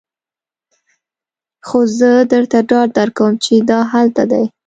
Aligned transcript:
خو 1.67 1.79
زه 1.97 2.11
درته 2.31 2.59
ډاډ 2.69 2.89
درکوم 2.97 3.31
چې 3.43 3.53
دا 3.69 3.79
هلته 3.91 4.23
دی 4.31 4.45